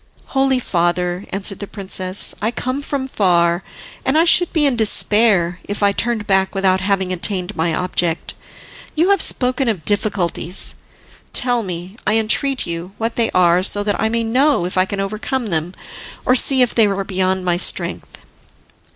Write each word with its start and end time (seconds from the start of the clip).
"Holy 0.33 0.57
father," 0.57 1.27
answered 1.29 1.59
the 1.59 1.67
princess, 1.67 2.33
"I 2.41 2.49
come 2.49 2.81
from 2.81 3.07
far, 3.07 3.61
and 4.03 4.17
I 4.17 4.25
should 4.25 4.51
be 4.51 4.65
in 4.65 4.75
despair 4.75 5.59
if 5.65 5.83
I 5.83 5.91
turned 5.91 6.25
back 6.25 6.55
without 6.55 6.81
having 6.81 7.13
attained 7.13 7.55
my 7.55 7.71
object. 7.71 8.33
You 8.95 9.11
have 9.11 9.21
spoken 9.21 9.67
of 9.67 9.85
difficulties; 9.85 10.73
tell 11.33 11.61
me, 11.61 11.97
I 12.07 12.15
entreat 12.17 12.65
you, 12.65 12.93
what 12.97 13.15
they 13.15 13.29
are, 13.35 13.61
so 13.61 13.83
that 13.83 14.01
I 14.01 14.09
may 14.09 14.23
know 14.23 14.65
if 14.65 14.75
I 14.75 14.85
can 14.85 14.99
overcome 14.99 15.49
them, 15.49 15.71
or 16.25 16.33
see 16.33 16.63
if 16.63 16.73
they 16.73 16.87
are 16.87 17.03
beyond 17.03 17.45
my 17.45 17.57
strength." 17.57 18.17